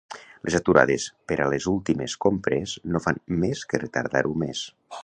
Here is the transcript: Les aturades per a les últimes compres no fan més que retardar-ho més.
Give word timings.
Les 0.47 0.55
aturades 0.59 1.05
per 1.31 1.37
a 1.43 1.47
les 1.55 1.67
últimes 1.73 2.17
compres 2.27 2.75
no 2.95 3.05
fan 3.07 3.21
més 3.45 3.65
que 3.75 3.85
retardar-ho 3.89 4.37
més. 4.47 4.69